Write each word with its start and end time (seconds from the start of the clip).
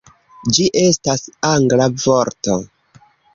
Ĝi 0.55 0.63
estas 0.83 1.21
angla 1.51 1.89
vorto 2.07 2.57